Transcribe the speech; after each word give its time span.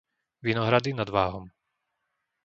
Vinohrady 0.41 0.93
nad 0.97 1.09
Váhom 1.13 1.45